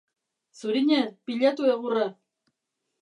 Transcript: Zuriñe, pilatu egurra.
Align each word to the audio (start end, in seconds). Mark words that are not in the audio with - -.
Zuriñe, 0.61 1.01
pilatu 1.29 1.71
egurra. 1.75 2.07